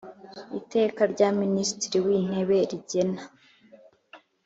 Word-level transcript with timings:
Iteka 0.59 1.01
rya 1.13 1.29
Minisitiri 1.41 1.97
w 2.05 2.07
Intebe 2.19 2.57
rigena 2.69 3.21